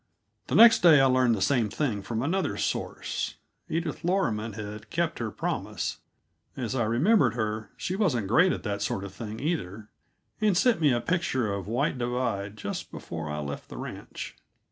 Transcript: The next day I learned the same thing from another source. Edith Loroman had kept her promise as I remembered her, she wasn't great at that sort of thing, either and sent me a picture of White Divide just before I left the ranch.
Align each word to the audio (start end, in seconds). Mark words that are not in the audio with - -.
The 0.47 0.55
next 0.55 0.79
day 0.79 0.99
I 0.99 1.05
learned 1.05 1.35
the 1.35 1.43
same 1.43 1.69
thing 1.69 2.01
from 2.01 2.23
another 2.23 2.57
source. 2.57 3.35
Edith 3.69 4.01
Loroman 4.03 4.53
had 4.53 4.89
kept 4.89 5.19
her 5.19 5.29
promise 5.29 5.99
as 6.57 6.73
I 6.73 6.85
remembered 6.85 7.35
her, 7.35 7.69
she 7.77 7.95
wasn't 7.95 8.25
great 8.27 8.51
at 8.51 8.63
that 8.63 8.81
sort 8.81 9.03
of 9.03 9.13
thing, 9.13 9.39
either 9.39 9.89
and 10.41 10.57
sent 10.57 10.81
me 10.81 10.91
a 10.91 11.01
picture 11.01 11.53
of 11.53 11.67
White 11.67 11.99
Divide 11.99 12.57
just 12.57 12.89
before 12.89 13.29
I 13.29 13.41
left 13.41 13.69
the 13.69 13.77
ranch. 13.77 14.35